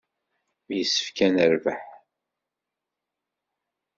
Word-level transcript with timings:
Yessefk 0.75 1.17
ad 1.25 1.31
nerbeḥ. 1.35 1.83